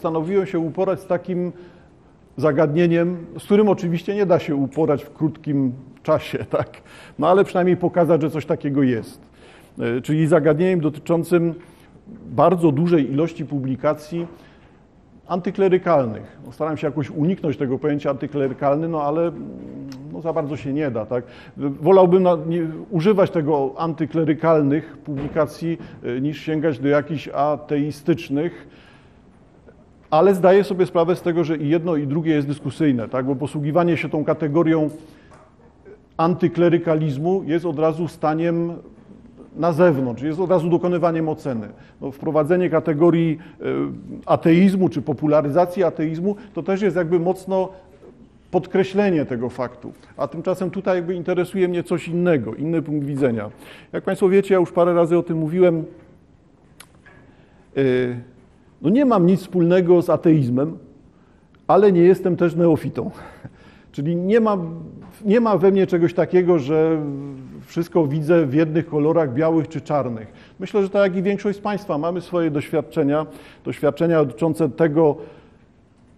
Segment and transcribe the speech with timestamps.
[0.00, 1.52] Postanowiłem się uporać z takim
[2.36, 6.68] zagadnieniem, z którym oczywiście nie da się uporać w krótkim czasie, tak?
[7.18, 9.20] No ale przynajmniej pokazać, że coś takiego jest.
[9.78, 11.54] E, Czyli zagadnieniem dotyczącym
[12.26, 14.26] bardzo dużej ilości publikacji
[15.26, 16.38] antyklerykalnych.
[16.46, 19.50] No, staram się jakoś uniknąć tego pojęcia antyklerykalny, no ale mm,
[20.12, 21.06] no, za bardzo się nie da.
[21.06, 21.24] Tak?
[21.56, 28.66] Wolałbym na, nie, używać tego antyklerykalnych publikacji e, niż sięgać do jakichś ateistycznych,
[30.10, 33.26] ale zdaję sobie sprawę z tego, że i jedno i drugie jest dyskusyjne, tak?
[33.26, 34.90] bo posługiwanie się tą kategorią
[36.16, 38.72] antyklerykalizmu jest od razu staniem
[39.56, 41.68] na zewnątrz, jest od razu dokonywaniem oceny.
[42.00, 43.64] No, wprowadzenie kategorii e,
[44.26, 47.68] ateizmu czy popularyzacji ateizmu to też jest jakby mocno
[48.50, 49.92] podkreślenie tego faktu.
[50.16, 53.50] A tymczasem tutaj jakby interesuje mnie coś innego, inny punkt widzenia.
[53.92, 55.84] Jak Państwo wiecie, ja już parę razy o tym mówiłem,
[57.76, 57.80] e,
[58.82, 60.78] no nie mam nic wspólnego z ateizmem,
[61.66, 63.10] ale nie jestem też neofitą.
[63.92, 64.58] Czyli nie ma,
[65.24, 67.02] nie ma we mnie czegoś takiego, że
[67.66, 70.32] wszystko widzę w jednych kolorach, białych czy czarnych.
[70.60, 73.26] Myślę, że tak jak i większość z Państwa, mamy swoje doświadczenia,
[73.64, 75.16] doświadczenia dotyczące tego,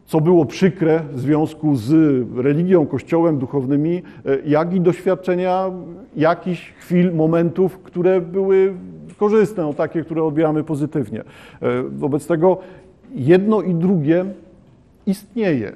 [0.06, 1.92] co było przykre w związku z
[2.36, 4.02] religią, kościołem, duchownymi,
[4.44, 5.70] jak i doświadczenia
[6.16, 8.74] jakichś chwil, momentów, które były
[9.16, 11.22] korzystne, no takie, które odbieramy pozytywnie.
[11.90, 12.58] Wobec tego
[13.14, 14.24] jedno i drugie
[15.06, 15.72] istnieje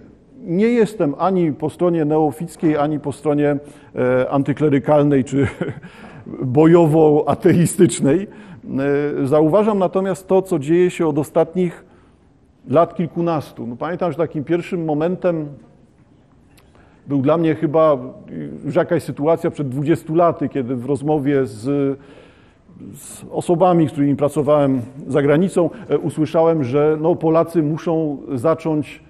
[0.46, 3.56] nie jestem ani po stronie neofickiej, ani po stronie
[3.96, 5.46] e, antyklerykalnej czy
[6.56, 8.26] bojowo-ateistycznej.
[9.22, 11.84] E, zauważam natomiast to, co dzieje się od ostatnich
[12.68, 13.66] lat kilkunastu.
[13.66, 15.48] No pamiętam, że takim pierwszym momentem
[17.06, 17.96] był dla mnie chyba
[18.64, 21.98] już jakaś sytuacja przed 20 laty, kiedy w rozmowie z,
[22.94, 29.00] z osobami, z którymi pracowałem za granicą, e, usłyszałem, że no, Polacy muszą zacząć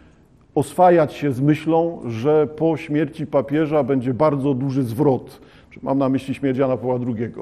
[0.55, 5.41] oswajać się z myślą, że po śmierci papieża będzie bardzo duży zwrot.
[5.83, 7.33] Mam na myśli śmierć Jana Pawła II.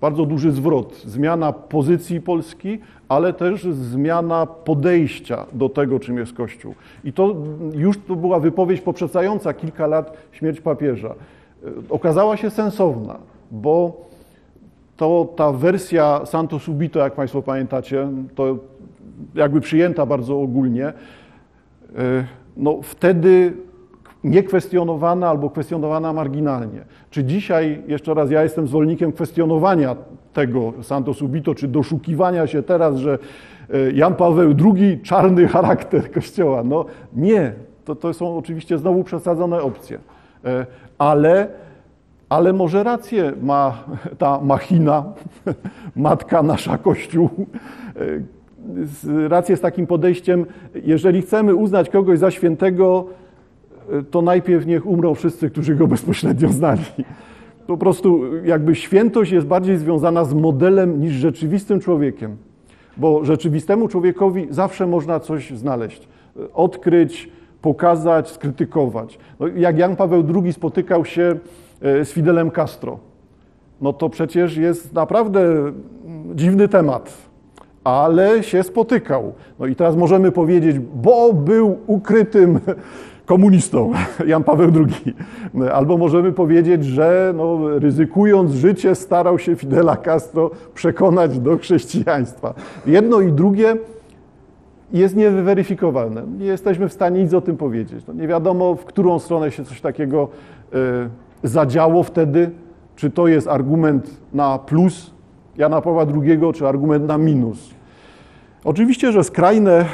[0.00, 6.74] Bardzo duży zwrot, zmiana pozycji Polski, ale też zmiana podejścia do tego, czym jest Kościół.
[7.04, 7.36] I to
[7.74, 11.14] już to była wypowiedź poprzedzająca kilka lat śmierć papieża.
[11.90, 13.18] Okazała się sensowna,
[13.50, 14.04] bo
[14.96, 18.58] to ta wersja Santo Subito, jak Państwo pamiętacie, to
[19.34, 20.92] jakby przyjęta bardzo ogólnie,
[22.56, 23.52] no wtedy
[24.24, 26.84] niekwestionowana albo kwestionowana marginalnie.
[27.10, 29.96] Czy dzisiaj, jeszcze raz, ja jestem zwolennikiem kwestionowania
[30.32, 33.18] tego Santo Subito, czy doszukiwania się teraz, że
[33.94, 36.62] Jan Paweł II czarny charakter Kościoła?
[36.64, 36.84] No
[37.16, 37.52] nie,
[37.84, 39.98] to, to są oczywiście znowu przesadzone opcje.
[40.98, 41.48] Ale,
[42.28, 43.84] ale może rację ma
[44.18, 45.04] ta machina,
[45.96, 47.30] matka nasza Kościół,
[49.28, 53.06] rację z takim podejściem, jeżeli chcemy uznać kogoś za świętego,
[54.10, 56.82] to najpierw niech umrą wszyscy, którzy go bezpośrednio znali.
[57.66, 62.36] Po prostu jakby świętość jest bardziej związana z modelem niż rzeczywistym człowiekiem,
[62.96, 66.08] bo rzeczywistemu człowiekowi zawsze można coś znaleźć,
[66.54, 67.30] odkryć,
[67.62, 69.18] pokazać, skrytykować.
[69.40, 71.36] No, jak Jan Paweł II spotykał się
[71.80, 72.98] z Fidelem Castro,
[73.80, 75.72] no to przecież jest naprawdę
[76.34, 77.24] dziwny temat
[77.84, 79.32] ale się spotykał.
[79.58, 82.60] No i teraz możemy powiedzieć, bo był ukrytym
[83.26, 83.92] komunistą,
[84.26, 85.14] Jan Paweł II.
[85.72, 92.54] Albo możemy powiedzieć, że no, ryzykując życie starał się Fidela Castro przekonać do chrześcijaństwa.
[92.86, 93.76] Jedno i drugie
[94.92, 96.22] jest niewyweryfikowalne.
[96.38, 98.04] Nie jesteśmy w stanie nic o tym powiedzieć.
[98.08, 100.28] No, nie wiadomo, w którą stronę się coś takiego
[100.74, 100.76] y,
[101.44, 102.50] zadziało wtedy.
[102.96, 105.10] Czy to jest argument na plus
[105.56, 107.70] Jana Pawła II, czy argument na minus.
[108.64, 109.84] Oczywiście, że skrajne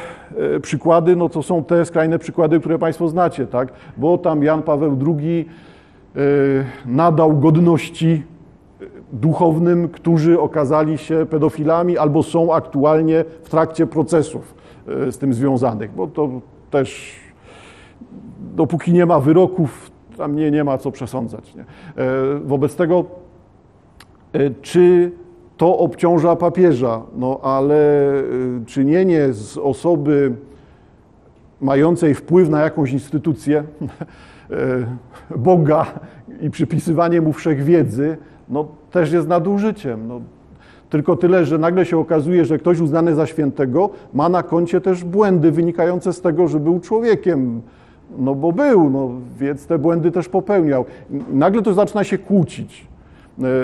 [0.62, 3.72] przykłady, no to są te skrajne przykłady, które Państwo znacie, tak?
[3.96, 5.48] Bo tam Jan Paweł II
[6.86, 8.22] nadał godności
[9.12, 14.54] duchownym, którzy okazali się pedofilami albo są aktualnie w trakcie procesów
[14.86, 16.28] z tym związanych, bo to
[16.70, 17.16] też
[18.54, 21.54] dopóki nie ma wyroków, tam nie, nie ma co przesądzać.
[21.54, 21.64] Nie?
[22.44, 23.04] Wobec tego,
[24.62, 25.12] czy
[25.56, 28.12] to obciąża papieża, no ale
[28.66, 30.32] czynienie z osoby
[31.60, 33.64] mającej wpływ na jakąś instytucję
[35.36, 35.86] Boga
[36.40, 38.16] i przypisywanie mu wszechwiedzy,
[38.48, 40.08] no też jest nadużyciem.
[40.08, 40.20] No,
[40.90, 45.04] tylko tyle, że nagle się okazuje, że ktoś uznany za świętego ma na koncie też
[45.04, 47.62] błędy wynikające z tego, że był człowiekiem.
[48.18, 50.84] No bo był, no, więc te błędy też popełniał.
[51.32, 52.86] Nagle to zaczyna się kłócić.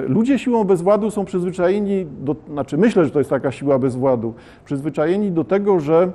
[0.09, 4.35] Ludzie siłą bezwładu są przyzwyczajeni, do, znaczy myślę, że to jest taka siła bezwładu,
[4.65, 6.13] przyzwyczajeni do tego, że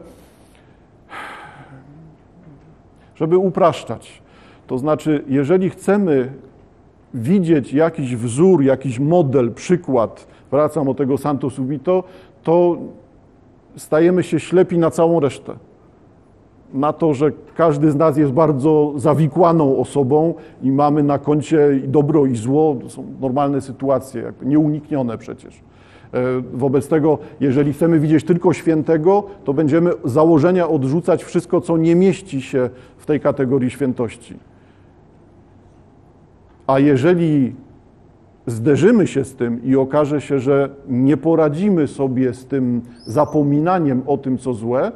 [3.15, 4.21] żeby upraszczać.
[4.67, 6.31] To znaczy, jeżeli chcemy
[7.13, 12.03] widzieć jakiś wzór, jakiś model, przykład, wracam do tego Santo Subito,
[12.43, 12.77] to
[13.75, 15.53] stajemy się ślepi na całą resztę.
[16.73, 20.33] Na to, że każdy z nas jest bardzo zawikłaną osobą
[20.63, 25.61] i mamy na koncie dobro i zło, to są normalne sytuacje, nieuniknione przecież.
[26.13, 26.21] E,
[26.53, 31.95] wobec tego, jeżeli chcemy widzieć tylko świętego, to będziemy z założenia odrzucać wszystko, co nie
[31.95, 34.35] mieści się w tej kategorii świętości.
[36.67, 37.55] A jeżeli
[38.45, 44.17] zderzymy się z tym i okaże się, że nie poradzimy sobie z tym zapominaniem o
[44.17, 44.91] tym, co złe,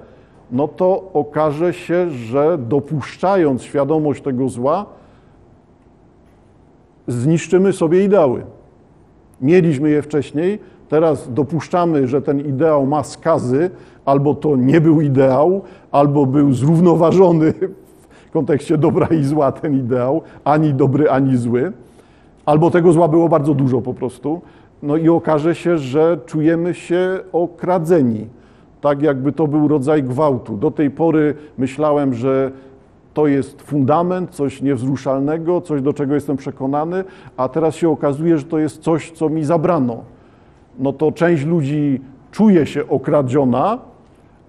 [0.51, 4.85] no to okaże się, że dopuszczając świadomość tego zła,
[7.07, 8.43] zniszczymy sobie ideały.
[9.41, 10.59] Mieliśmy je wcześniej,
[10.89, 13.69] teraz dopuszczamy, że ten ideał ma skazy,
[14.05, 15.61] albo to nie był ideał,
[15.91, 17.53] albo był zrównoważony
[18.27, 21.71] w kontekście dobra i zła ten ideał, ani dobry, ani zły,
[22.45, 24.41] albo tego zła było bardzo dużo po prostu.
[24.83, 28.27] No i okaże się, że czujemy się okradzeni,
[28.85, 30.57] tak jakby to był rodzaj gwałtu.
[30.57, 32.51] Do tej pory myślałem, że
[33.13, 37.03] to jest fundament, coś niewzruszalnego, coś do czego jestem przekonany,
[37.37, 40.03] a teraz się okazuje, że to jest coś, co mi zabrano.
[40.79, 42.01] No to część ludzi
[42.31, 43.77] czuje się okradziona,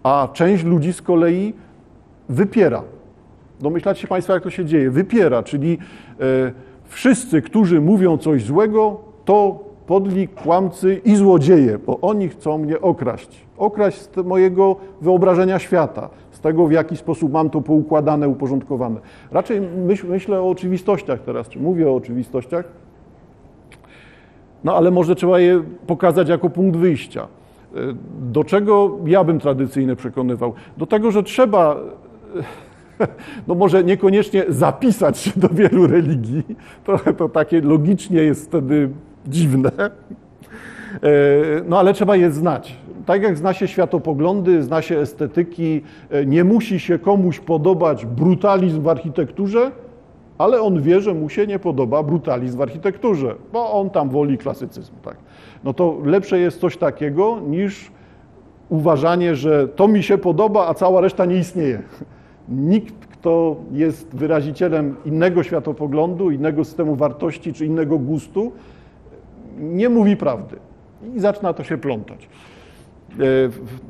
[0.03, 1.55] a część ludzi z kolei
[2.29, 2.83] wypiera.
[3.61, 4.91] Domyślacie Państwo, jak to się dzieje?
[4.91, 5.79] Wypiera, czyli
[6.21, 6.53] e,
[6.85, 13.47] wszyscy, którzy mówią coś złego, to podli, kłamcy i złodzieje, bo oni chcą mnie okraść.
[13.59, 19.01] Okraść z mojego wyobrażenia świata, z tego, w jaki sposób mam to poukładane, uporządkowane.
[19.31, 22.65] Raczej myśl, myślę o oczywistościach teraz, czy mówię o oczywistościach,
[24.65, 27.27] no ale może trzeba je pokazać jako punkt wyjścia.
[28.21, 30.53] Do czego ja bym tradycyjnie przekonywał?
[30.77, 31.77] Do tego, że trzeba
[33.49, 36.43] no może niekoniecznie zapisać się do wielu religii,
[36.85, 38.91] trochę to takie logicznie jest wtedy
[39.29, 39.91] dziwne, e,
[41.69, 42.77] no ale trzeba je znać.
[43.07, 48.83] Tak jak zna się światopoglądy, zna się estetyki, e, nie musi się komuś podobać brutalizm
[48.83, 49.71] w architekturze,
[50.39, 54.39] ale on wie, że mu się nie podoba brutalizm w architekturze, bo on tam woli
[54.39, 54.93] klasycyzm.
[55.05, 55.17] Tak.
[55.65, 57.91] No to lepsze jest coś takiego niż
[58.69, 61.83] uważanie, że to mi się podoba, a cała reszta nie istnieje.
[62.49, 68.53] Nikt, kto jest wyrazicielem innego światopoglądu, innego systemu wartości czy innego gustu,
[69.57, 70.57] nie mówi prawdy.
[71.17, 72.29] I zaczyna to się plątać.
[73.13, 73.25] E,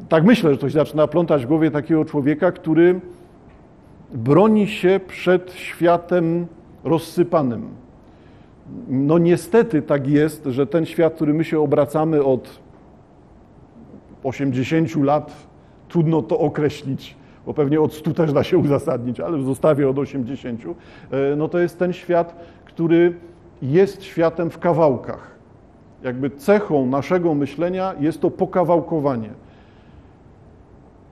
[0.09, 3.01] tak myślę, że to się zaczyna plątać w głowie takiego człowieka, który
[4.13, 6.47] broni się przed światem
[6.85, 7.69] rozsypanym.
[8.89, 12.61] No niestety tak jest, że ten świat, który my się obracamy od
[14.25, 15.33] 80 lat,
[15.89, 17.17] trudno to określić,
[17.47, 20.61] bo pewnie od 100 też da się uzasadnić, ale zostawię od 80,
[21.11, 23.17] e, no to jest ten świat, który
[23.63, 25.36] jest światem w kawałkach.
[26.03, 29.31] Jakby cechą naszego myślenia jest to pokawałkowanie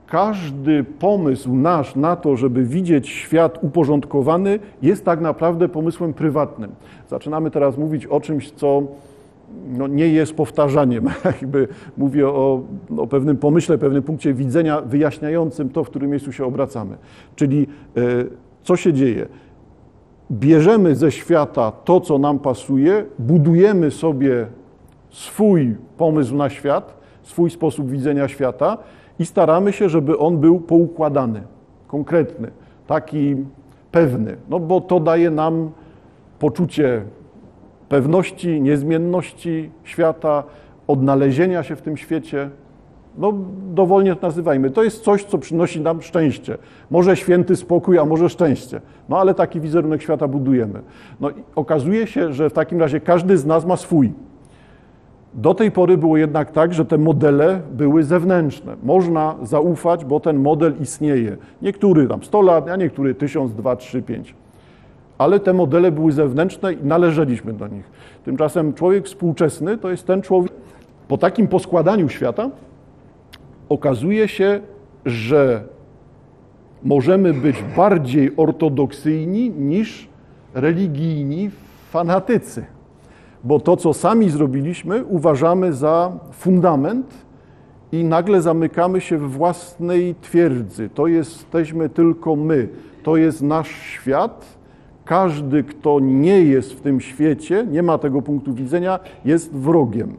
[0.07, 6.71] każdy pomysł nasz na to, żeby widzieć świat uporządkowany, jest tak naprawdę pomysłem prywatnym.
[7.09, 8.83] Zaczynamy teraz mówić o czymś, co
[9.67, 11.05] no, nie jest powtarzaniem.
[11.41, 11.67] Jakby
[11.97, 12.61] mówię o,
[12.97, 16.97] o pewnym pomyśle, pewnym punkcie widzenia wyjaśniającym to, w którym miejscu się obracamy.
[17.35, 17.67] Czyli
[17.97, 18.01] e,
[18.63, 19.27] co się dzieje?
[20.31, 24.47] Bierzemy ze świata to, co nam pasuje, budujemy sobie
[25.15, 28.77] swój pomysł na świat, swój sposób widzenia świata
[29.19, 31.41] i staramy się, żeby on był poukładany,
[31.87, 32.51] konkretny,
[32.87, 33.35] taki
[33.91, 35.71] pewny, no bo to daje nam
[36.39, 37.01] poczucie
[37.89, 40.43] pewności, niezmienności świata,
[40.87, 42.49] odnalezienia się w tym świecie.
[43.17, 43.33] No,
[43.73, 44.69] dowolnie to nazywajmy.
[44.69, 46.57] To jest coś, co przynosi nam szczęście.
[46.91, 48.81] Może święty spokój, a może szczęście.
[49.09, 50.81] No, ale taki wizerunek świata budujemy.
[51.19, 54.13] No, okazuje się, że w takim razie każdy z nas ma swój.
[55.35, 58.75] Do tej pory było jednak tak, że te modele były zewnętrzne.
[58.83, 61.37] Można zaufać, bo ten model istnieje.
[61.61, 64.35] Niektóry tam 100 lat, a niektóry 1000, 2, 3, 5.
[65.17, 67.83] Ale te modele były zewnętrzne i należeliśmy do nich.
[68.25, 70.51] Tymczasem człowiek współczesny to jest ten człowiek.
[71.07, 72.49] Po takim poskładaniu świata
[73.69, 74.59] okazuje się,
[75.05, 75.63] że
[76.83, 80.07] możemy być bardziej ortodoksyjni niż
[80.53, 81.49] religijni
[81.91, 82.74] fanatycy
[83.45, 87.25] bo to, co sami zrobiliśmy, uważamy za fundament
[87.91, 90.89] i nagle zamykamy się w własnej twierdzy.
[90.89, 92.69] To jesteśmy tylko my,
[93.03, 94.45] to jest nasz świat.
[95.05, 100.13] Każdy, kto nie jest w tym świecie, nie ma tego punktu widzenia, jest wrogiem.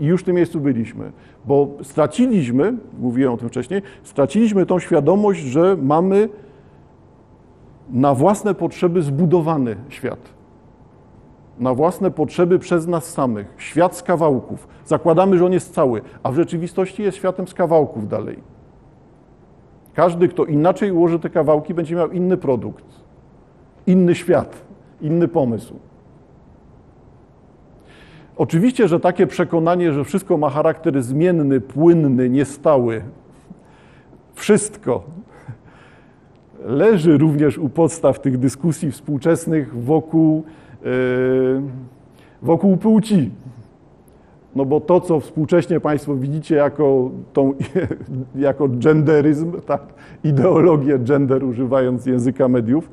[0.00, 1.12] I już w tym miejscu byliśmy,
[1.44, 6.28] bo straciliśmy, mówiłem o tym wcześniej, straciliśmy tą świadomość, że mamy
[7.90, 10.35] na własne potrzeby zbudowany świat.
[11.58, 13.54] Na własne potrzeby przez nas samych.
[13.56, 14.68] Świat z kawałków.
[14.84, 18.38] Zakładamy, że on jest cały, a w rzeczywistości jest światem z kawałków dalej.
[19.94, 22.84] Każdy, kto inaczej ułoży te kawałki, będzie miał inny produkt,
[23.86, 24.62] inny świat,
[25.00, 25.74] inny pomysł.
[28.36, 33.02] Oczywiście, że takie przekonanie, że wszystko ma charakter zmienny, płynny, niestały,
[34.34, 35.02] wszystko
[36.64, 40.44] leży również u podstaw tych dyskusji współczesnych wokół,
[42.42, 43.30] wokół płci.
[44.56, 47.54] No bo to, co współcześnie Państwo widzicie jako, tą,
[48.34, 49.82] jako genderyzm, tak,
[50.24, 52.90] ideologię gender, używając języka mediów,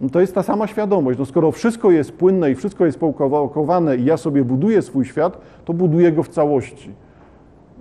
[0.00, 1.18] no to jest ta sama świadomość.
[1.18, 5.40] No skoro wszystko jest płynne i wszystko jest poukawałkowane i ja sobie buduję swój świat,
[5.64, 6.90] to buduję go w całości.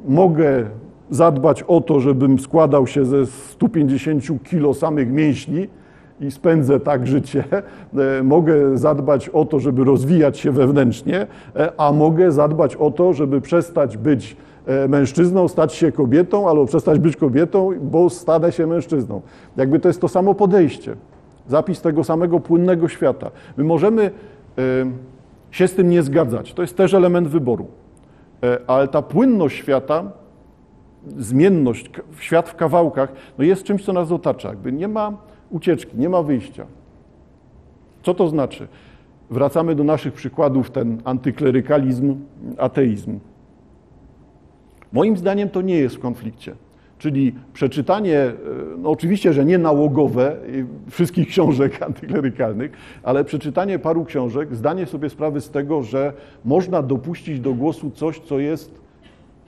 [0.07, 0.65] Mogę
[1.09, 5.67] zadbać o to, żebym składał się ze 150 kilo samych mięśni
[6.23, 7.43] i spędzę tak życie.
[8.19, 13.13] E, mogę zadbać o to, żeby rozwijać się wewnętrznie, e, a mogę zadbać o to,
[13.13, 18.67] żeby przestać być e, mężczyzną, stać się kobietą, albo przestać być kobietą, bo stanę się
[18.67, 19.21] mężczyzną.
[19.57, 20.95] Jakby to jest to samo podejście.
[21.47, 23.31] Zapis tego samego płynnego świata.
[23.57, 24.11] My możemy
[25.51, 26.53] się z tym nie zgadzać.
[26.53, 27.67] To jest też element wyboru.
[28.67, 30.03] Ale ta płynność świata
[31.17, 34.49] zmienność, świat w kawałkach, no jest czymś, co nas otacza.
[34.49, 35.13] Jakby nie ma
[35.53, 36.65] ucieczki, nie ma wyjścia.
[38.03, 38.67] Co to znaczy?
[39.29, 42.15] Wracamy do naszych przykładów, ten antyklerykalizm,
[42.57, 43.19] ateizm.
[44.93, 46.55] Moim zdaniem to nie jest w konflikcie.
[46.97, 48.33] Czyli przeczytanie, e,
[48.77, 50.37] no oczywiście, że nie nałogowe
[50.89, 52.71] wszystkich książek antyklerykalnych,
[53.03, 56.13] ale przeczytanie paru książek, zdanie sobie sprawy z tego, że
[56.45, 58.81] można dopuścić do głosu coś, co jest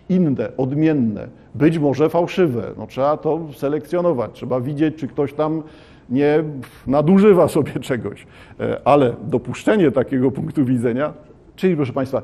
[0.09, 2.71] inne, odmienne, być może fałszywe.
[2.77, 5.63] No, trzeba to selekcjonować, trzeba widzieć, czy ktoś tam
[6.09, 6.43] nie
[6.87, 8.27] nadużywa sobie czegoś.
[8.59, 11.13] E, ale dopuszczenie takiego punktu widzenia,
[11.55, 12.21] czyli proszę Państwa, e,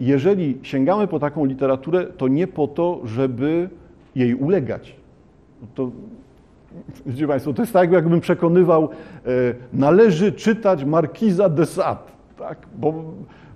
[0.00, 3.68] jeżeli sięgamy po taką literaturę, to nie po to, żeby
[4.14, 4.96] jej ulegać.
[5.74, 5.90] To,
[7.06, 8.88] widzicie Państwo, to jest tak, jakbym przekonywał, e,
[9.72, 12.00] należy czytać Markiza de Sade,
[12.38, 12.58] tak?
[12.76, 13.04] bo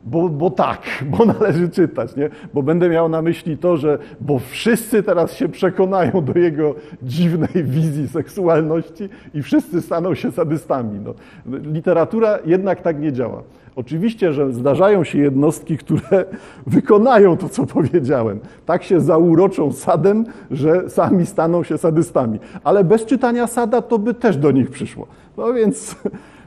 [0.04, 0.80] bo, bo tak,
[1.18, 2.30] bo należy czytać, nie?
[2.54, 7.64] Bo będę miał na myśli to, że bo wszyscy teraz się przekonają do jego dziwnej
[7.64, 11.00] wizji seksualności i wszyscy staną się sadystami.
[11.00, 11.14] No,
[11.47, 13.42] literatura jednak tak nie działa.
[13.76, 16.25] Oczywiście, że zdarzają się jednostki, które
[16.66, 18.40] wykonają to, co powiedziałem.
[18.66, 22.38] Tak się zauroczą sadem, że sami staną się sadystami.
[22.64, 25.06] Ale bez czytania sada to by też do nich przyszło.
[25.37, 25.97] No więc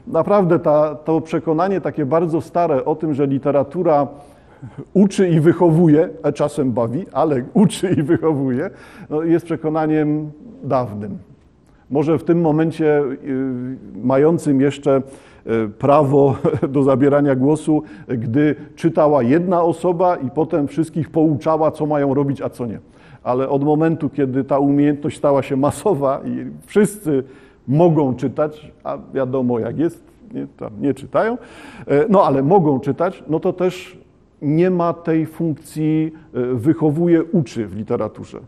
[0.06, 4.06] naprawdę ta, to przekonanie takie bardzo stare o tym, że literatura
[4.94, 8.70] uczy i wychowuje, a czasem bawi, ale uczy i wychowuje,
[9.10, 10.30] no jest przekonaniem
[10.62, 11.18] dawnym.
[11.90, 15.02] Może w tym momencie y, mającym jeszcze
[15.46, 16.36] y, prawo
[16.68, 22.50] do zabierania głosu, gdy czytała jedna osoba i potem wszystkich pouczała, co mają robić, a
[22.50, 22.78] co nie.
[23.22, 27.24] Ale od momentu, kiedy ta umiejętność stała się masowa i wszyscy
[27.68, 30.04] mogą czytać, a wiadomo jak jest,
[30.34, 30.46] nie,
[30.80, 31.38] nie czytają,
[31.86, 33.98] e, no ale mogą czytać, no to też
[34.42, 38.40] nie ma tej funkcji e, wychowuje, uczy w literaturze.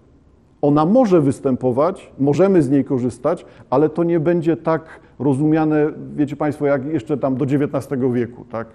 [0.63, 6.67] Ona może występować, możemy z niej korzystać, ale to nie będzie tak rozumiane, wiecie Państwo,
[6.67, 8.67] jak jeszcze tam do XIX wieku, tak?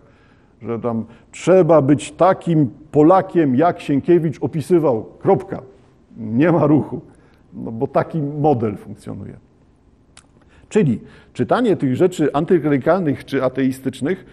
[0.62, 5.62] Że tam trzeba być takim Polakiem, jak Sienkiewicz opisywał, kropka.
[6.18, 7.02] Nie ma ruchu,
[7.54, 9.34] no bo taki model funkcjonuje.
[10.74, 11.00] Czyli
[11.34, 14.26] czytanie tych rzeczy antyklerykalnych czy ateistycznych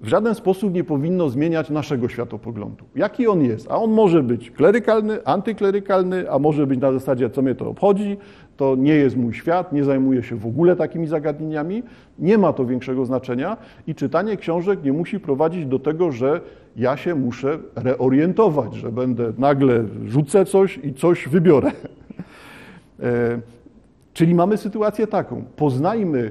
[0.00, 2.84] w żaden sposób nie powinno zmieniać naszego światopoglądu.
[2.94, 3.70] Jaki on jest?
[3.70, 8.16] A on może być klerykalny, antyklerykalny, a może być na zasadzie, co mnie to obchodzi,
[8.56, 11.82] to nie jest mój świat, nie zajmuję się w ogóle takimi zagadnieniami,
[12.18, 16.40] nie ma to większego znaczenia i czytanie książek nie musi prowadzić do tego, że
[16.76, 21.72] ja się muszę reorientować, że będę nagle rzucę coś i coś wybiorę.
[24.16, 26.30] Czyli mamy sytuację taką: poznajmy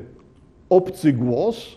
[0.70, 1.76] obcy głos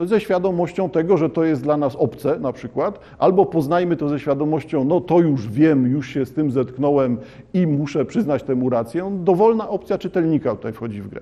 [0.00, 4.20] ze świadomością tego, że to jest dla nas obce na przykład, albo poznajmy to ze
[4.20, 7.18] świadomością, no to już wiem, już się z tym zetknąłem
[7.54, 9.18] i muszę przyznać temu rację.
[9.24, 11.20] Dowolna opcja czytelnika tutaj wchodzi w grę.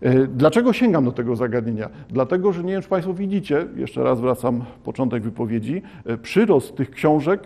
[0.00, 1.88] E, dlaczego sięgam do tego zagadnienia?
[2.08, 6.90] Dlatego, że nie wiem, czy Państwo widzicie, jeszcze raz wracam początek wypowiedzi, e, przyrost tych
[6.90, 7.42] książek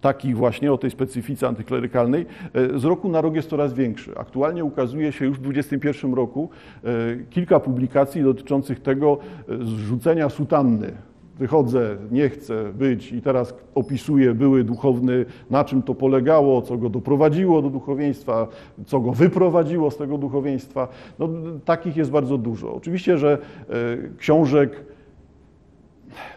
[0.00, 4.18] takich właśnie o tej specyfice antyklerykalnej, e, z roku na rok jest coraz większy.
[4.18, 6.50] Aktualnie ukazuje się już w 2021 roku
[6.84, 6.88] e,
[7.30, 10.92] kilka publikacji dotyczących tego e, zrzucenia sutanny
[11.38, 16.88] wychodzę, nie chcę być i teraz opisuję były duchowny, na czym to polegało, co go
[16.88, 18.48] doprowadziło do duchowieństwa,
[18.86, 20.88] co go wyprowadziło z tego duchowieństwa.
[21.18, 21.28] No,
[21.64, 22.74] takich jest bardzo dużo.
[22.74, 23.38] Oczywiście, że
[24.18, 24.84] książek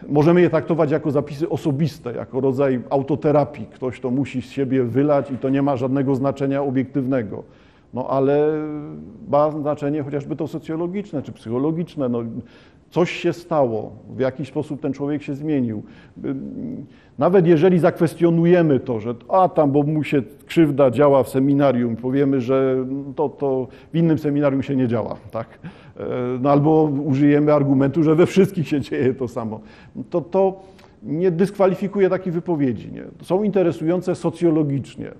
[0.08, 3.66] możemy je traktować jako zapisy osobiste, jako rodzaj autoterapii.
[3.66, 7.42] Ktoś to musi z siebie wylać i to nie ma żadnego znaczenia obiektywnego.
[7.94, 8.48] No ale
[9.28, 12.08] ma znaczenie chociażby to socjologiczne czy psychologiczne.
[12.08, 12.22] No,
[12.94, 15.82] coś się stało, w jakiś sposób ten człowiek się zmienił.
[17.18, 22.40] Nawet jeżeli zakwestionujemy to, że a tam, bo mu się krzywda działa w seminarium, powiemy,
[22.40, 22.86] że
[23.16, 25.58] to, to w innym seminarium się nie działa, tak?
[26.40, 29.60] No albo użyjemy argumentu, że we wszystkich się dzieje to samo.
[30.10, 30.60] To, to
[31.02, 32.92] nie dyskwalifikuje takich wypowiedzi.
[32.92, 33.04] Nie?
[33.22, 35.10] Są interesujące socjologicznie,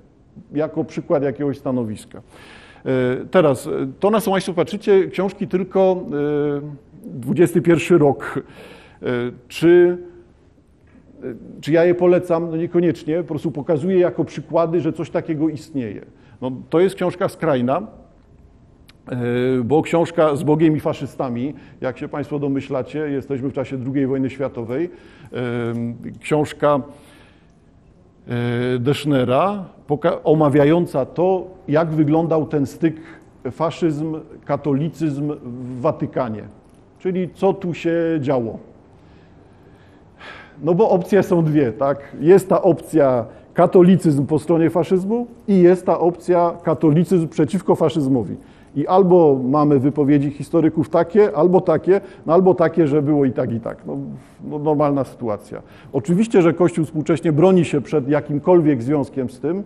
[0.52, 2.22] jako przykład jakiegoś stanowiska.
[3.30, 3.68] Teraz,
[4.00, 6.04] to na co Państwo patrzycie, książki tylko
[7.04, 8.42] 21 rok.
[9.02, 9.06] E,
[9.48, 9.98] czy,
[11.22, 12.50] e, czy ja je polecam?
[12.50, 16.04] No niekoniecznie, po prostu pokazuję jako przykłady, że coś takiego istnieje.
[16.40, 17.82] No, to jest książka skrajna,
[19.08, 19.16] e,
[19.64, 24.30] bo książka z Bogiem i faszystami, jak się Państwo domyślacie, jesteśmy w czasie II wojny
[24.30, 24.90] światowej.
[26.20, 26.80] Książka
[28.78, 29.64] Deschnera
[30.24, 32.96] omawiająca to, jak wyglądał ten styk
[33.50, 36.42] faszyzm, katolicyzm w Watykanie.
[36.98, 38.58] Czyli co tu się działo?
[40.62, 42.16] No bo opcje są dwie, tak?
[42.20, 48.36] Jest ta opcja katolicyzm po stronie faszyzmu i jest ta opcja katolicyzm przeciwko faszyzmowi.
[48.76, 53.52] I albo mamy wypowiedzi historyków takie, albo takie, no albo takie, że było i tak,
[53.52, 53.86] i tak.
[53.86, 53.96] No,
[54.44, 55.62] no normalna sytuacja.
[55.92, 59.62] Oczywiście, że Kościół współcześnie broni się przed jakimkolwiek związkiem z tym,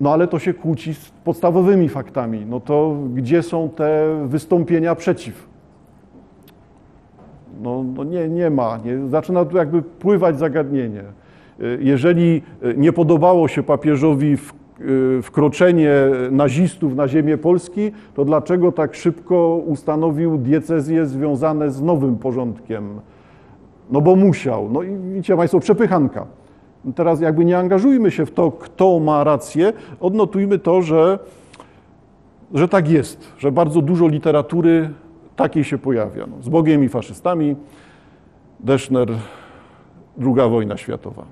[0.00, 2.46] no ale to się kłóci z podstawowymi faktami.
[2.46, 5.48] No to gdzie są te wystąpienia przeciw?
[7.62, 8.78] No, no nie, nie ma.
[8.84, 9.08] Nie.
[9.08, 11.02] Zaczyna tu jakby pływać zagadnienie.
[11.78, 12.42] Jeżeli
[12.76, 14.54] nie podobało się papieżowi w,
[15.22, 15.94] wkroczenie
[16.30, 23.00] nazistów na ziemię Polski, to dlaczego tak szybko ustanowił diecezje związane z nowym porządkiem?
[23.90, 24.68] No bo musiał.
[24.72, 26.26] No i widzicie Państwo, przepychanka.
[26.94, 31.18] Teraz jakby nie angażujmy się w to, kto ma rację, odnotujmy to, że,
[32.54, 34.90] że tak jest, że bardzo dużo literatury
[35.36, 36.26] takiej się pojawia.
[36.26, 37.56] No, z Bogiem i faszystami,
[38.60, 39.08] Deschner,
[40.18, 41.24] II wojna światowa.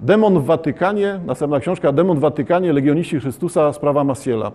[0.00, 4.52] Demon w Watykanie, następna książka, Demon w Watykanie, Legioniści Chrystusa, sprawa Masiela.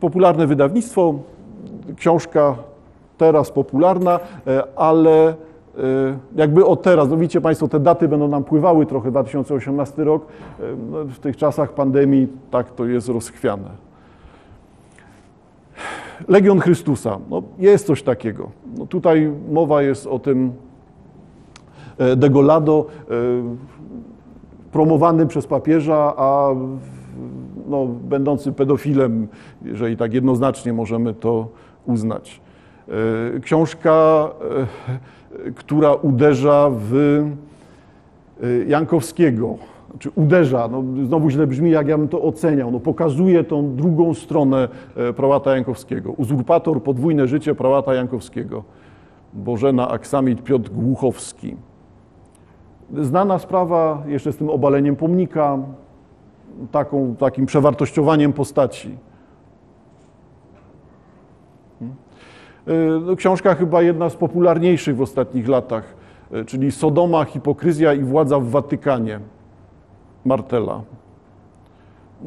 [0.00, 1.14] Popularne wydawnictwo,
[1.96, 2.56] książka
[3.18, 5.34] teraz popularna, e, ale
[5.78, 10.26] E, jakby od teraz, no widzicie Państwo, te daty będą nam pływały trochę, 2018 rok,
[10.90, 13.70] no w tych czasach pandemii tak to jest rozchwiane.
[16.28, 18.50] Legion Chrystusa, no jest coś takiego.
[18.78, 20.52] No tutaj mowa jest o tym
[22.16, 22.86] Degolado,
[24.72, 26.48] promowany przez papieża, a
[27.68, 29.28] no, będący pedofilem,
[29.62, 31.48] jeżeli tak jednoznacznie możemy to
[31.86, 32.40] uznać.
[33.42, 34.28] Książka
[35.54, 37.24] która uderza w
[38.66, 39.54] Jankowskiego.
[39.90, 42.70] Znaczy uderza, no znowu źle brzmi, jak ja bym to oceniał.
[42.70, 46.12] No pokazuje tą drugą stronę e, prałata Jankowskiego.
[46.12, 48.64] Uzurpator, podwójne życie prałata Jankowskiego.
[49.32, 51.56] Bożena Aksamit Piotr Głuchowski.
[53.00, 55.58] Znana sprawa jeszcze z tym obaleniem pomnika,
[56.70, 58.96] taką, takim przewartościowaniem postaci.
[62.66, 62.72] E,
[63.06, 65.94] no, książka chyba jedna z popularniejszych w ostatnich latach,
[66.32, 69.20] e, czyli Sodoma, hipokryzja i władza w Watykanie
[70.24, 70.82] Martela.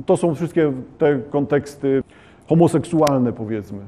[0.06, 2.03] To są wszystkie te konteksty
[2.49, 3.80] homoseksualne, powiedzmy,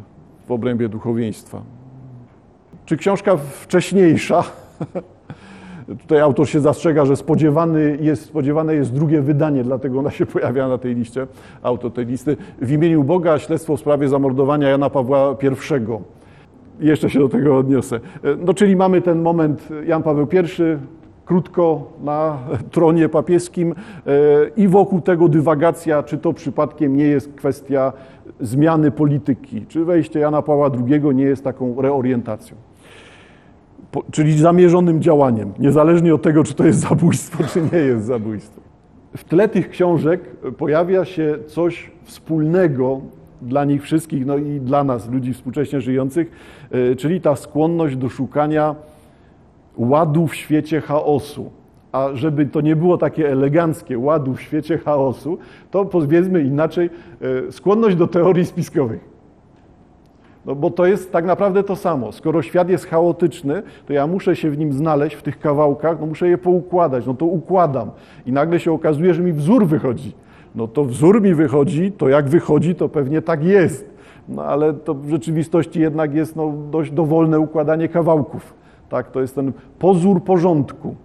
[0.47, 1.61] w obrębie duchowieństwa.
[2.85, 4.43] Czy książka wcześniejsza?
[5.97, 10.67] Tutaj autor się zastrzega, że spodziewany jest, spodziewane jest drugie wydanie, dlatego ona się pojawia
[10.67, 11.28] na tej liście,
[11.63, 12.38] autor tej listy.
[12.62, 15.36] W imieniu Boga śledztwo w sprawie zamordowania Jana Pawła
[16.80, 17.99] I jeszcze się do tego odniosę.
[18.45, 20.78] No, czyli mamy ten moment Jan Paweł I,
[21.25, 22.38] krótko na
[22.71, 24.13] tronie papieskim e,
[24.58, 27.93] i wokół tego dywagacja, czy to przypadkiem nie jest kwestia
[28.39, 32.68] zmiany polityki, czy wejście Jana Pawła II nie jest taką reorientacją.
[34.12, 38.62] Czyli zamierzonym działaniem, niezależnie od tego, czy to jest zabójstwo, czy nie jest zabójstwo.
[39.17, 40.21] W tle tych książek
[40.58, 43.02] pojawia się coś wspólnego
[43.41, 46.32] dla nich wszystkich, no i dla nas, ludzi współcześnie żyjących,
[46.71, 48.75] e, czyli ta skłonność do szukania
[49.78, 51.52] ładu w świecie chaosu.
[51.91, 55.38] A żeby to nie było takie eleganckie ładu w świecie chaosu,
[55.71, 56.89] to powiedzmy inaczej,
[57.47, 59.18] e, skłonność do teorii spiskowych.
[60.45, 62.12] No bo to jest tak naprawdę to samo.
[62.12, 66.06] Skoro świat jest chaotyczny, to ja muszę się w nim znaleźć, w tych kawałkach, no
[66.06, 67.91] muszę je poukładać, no to układam.
[68.25, 70.13] I nagle się okazuje, że mi wzór wychodzi.
[70.56, 73.89] No to wzór mi wychodzi, to jak wychodzi, to pewnie tak jest.
[74.30, 78.54] No ale to w rzeczywistości jednak jest no, dość dowolne układanie kawałków.
[78.89, 80.95] Tak, to jest ten pozór porządku.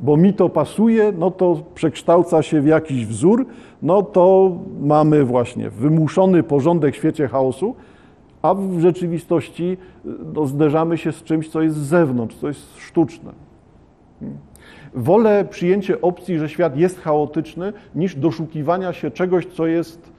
[0.00, 3.46] Bo mi to pasuje, no to przekształca się w jakiś wzór,
[3.82, 7.74] no to mamy właśnie wymuszony porządek w świecie chaosu,
[8.42, 9.76] a w rzeczywistości
[10.34, 13.32] no, zderzamy się z czymś, co jest z zewnątrz, co jest sztuczne.
[14.94, 20.12] Wolę przyjęcie opcji, że świat jest chaotyczny, niż doszukiwania się czegoś, co jest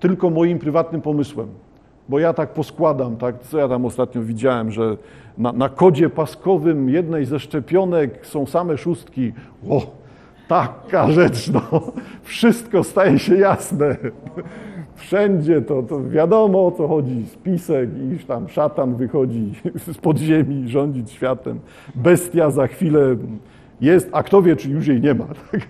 [0.00, 1.48] tylko moim prywatnym pomysłem.
[2.08, 4.96] Bo ja tak poskładam, tak, co ja tam ostatnio widziałem, że
[5.38, 9.32] na, na kodzie paskowym jednej ze szczepionek są same szóstki.
[9.68, 9.86] O,
[10.48, 13.96] taka rzecz, no, wszystko staje się jasne.
[14.98, 19.52] Wszędzie to, to wiadomo o co chodzi, spisek, iż tam szatan wychodzi
[19.94, 21.60] z podziemi rządzić światem.
[21.94, 23.16] Bestia za chwilę
[23.80, 25.24] jest, a kto wie, czy już jej nie ma.
[25.50, 25.60] Tak?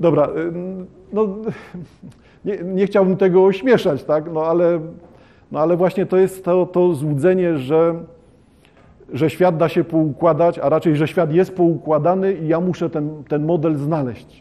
[0.00, 0.28] Dobra,
[1.12, 1.28] no,
[2.44, 4.32] nie, nie, chciałbym tego ośmieszać, tak?
[4.32, 4.80] no, ale,
[5.52, 7.94] no ale właśnie to jest to, to złudzenie, że,
[9.12, 13.24] że świat da się poukładać, a raczej, że świat jest poukładany i ja muszę ten,
[13.28, 14.26] ten model znaleźć.